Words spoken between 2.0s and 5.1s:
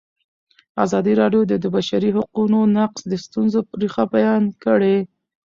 حقونو نقض د ستونزو رېښه بیان کړې.